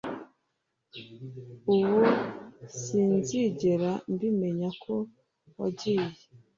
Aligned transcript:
ubu 1.73 1.83
sinzigera 2.79 3.91
mbimenya 4.13 4.69
ko 4.83 4.93
wagiye 5.59 6.07